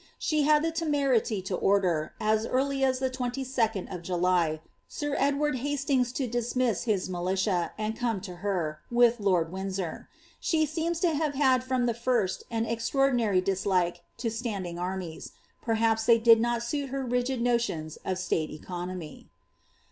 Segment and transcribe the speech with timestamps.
[0.17, 5.57] She had the temerity lo ordn^ as e«rly as ihe 22d of July, sir Edward
[5.57, 10.09] Hastings to dismiss his militk« and come to her, with lord Windsor.
[10.39, 16.07] She seems lo have had from tlw first an extraordinary dislike to standing armies; perhaps
[16.07, 19.29] Uiey did not suit her rigid notions of slate economy.